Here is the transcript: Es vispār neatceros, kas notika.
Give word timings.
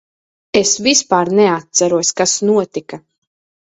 Es 0.61 0.71
vispār 0.87 1.31
neatceros, 1.41 2.13
kas 2.23 2.37
notika. 2.53 3.05